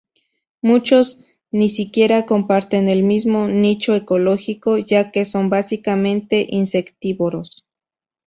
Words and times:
Muchos 0.63 1.23
ni 1.51 1.69
siquiera 1.69 2.25
comparten 2.25 2.89
el 2.89 3.03
mismo 3.03 3.47
nicho 3.47 3.93
ecológico, 3.95 4.79
ya 4.79 5.11
que 5.11 5.25
son 5.25 5.51
básicamente 5.51 6.47
insectívoros. 6.49 7.67